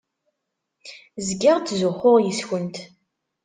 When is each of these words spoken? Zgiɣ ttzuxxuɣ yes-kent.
Zgiɣ 1.27 1.57
ttzuxxuɣ 1.59 2.15
yes-kent. 2.21 2.77